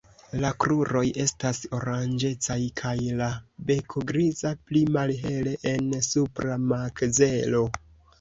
La 0.43 0.49
kruroj 0.61 1.01
estas 1.23 1.57
oranĝecaj 1.79 2.57
kaj 2.81 2.93
la 3.19 3.27
beko 3.67 4.03
griza, 4.13 4.53
pli 4.71 4.81
malhele 4.95 5.53
en 5.73 5.93
supra 6.09 6.57
makzelo. 6.73 7.63